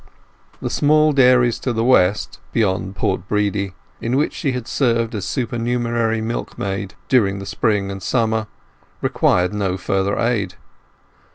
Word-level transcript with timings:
The 0.63 0.71
small 0.71 1.13
dairies 1.13 1.59
to 1.59 1.71
the 1.71 1.83
west, 1.83 2.39
beyond 2.51 2.95
Port 2.95 3.27
Bredy, 3.27 3.75
in 4.01 4.17
which 4.17 4.33
she 4.33 4.51
had 4.51 4.67
served 4.67 5.13
as 5.13 5.25
supernumerary 5.25 6.21
milkmaid 6.21 6.95
during 7.07 7.37
the 7.37 7.45
spring 7.45 7.91
and 7.91 8.01
summer 8.01 8.47
required 9.03 9.53
no 9.53 9.77
further 9.77 10.17
aid. 10.17 10.55